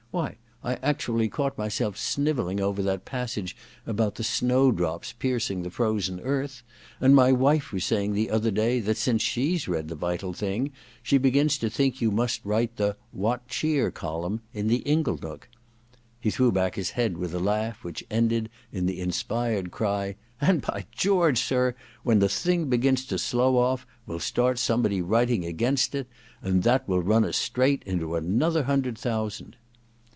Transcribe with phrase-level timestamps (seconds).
[0.13, 3.55] Why, I actually caught myself snivelling over that passage
[3.87, 6.63] about the snowdrops piercing the frozen earth;
[6.99, 10.73] and my wife was saying the other day that, since she's read "The Vital Thing,"
[11.01, 15.43] she begins to think you must write the "What Cheer Column'* in the Inglenook^
[16.19, 20.61] He threw back his head with a laugh which ended in the inspired cry:* And,
[20.61, 21.73] by George, sir,
[22.03, 26.09] when the thing begins to slow off we'll start somebody writing against it,
[26.41, 29.55] and that will run us straight up into another hundred thousand.'